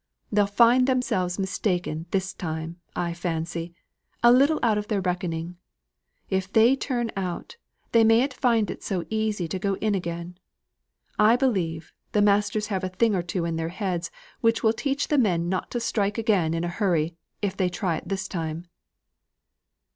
[0.31, 3.75] They'll find themselves mistaken this time, I fancy,
[4.23, 5.57] a little out of their reckoning.
[6.27, 7.57] If they turn out,
[7.91, 10.39] they mayn't find it so easy to go in again.
[11.19, 14.09] I believe, the masters have a thing or two in their heads
[14.39, 17.97] which will teach the men not to strike again in a hurry, if they try
[17.97, 18.65] it this time."